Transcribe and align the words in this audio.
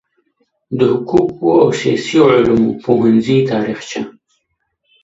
د 0.77 0.79
حقوقو 0.93 1.47
او 1.61 1.69
سیاسي 1.79 2.17
علومو 2.33 2.69
پوهنځي 2.83 3.37
تاریخچه 3.51 4.01